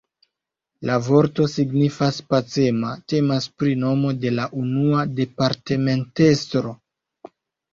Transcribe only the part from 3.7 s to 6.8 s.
nomo de la unua departementestro.